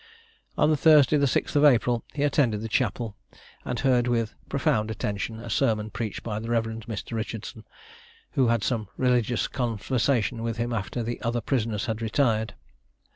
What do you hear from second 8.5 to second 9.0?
some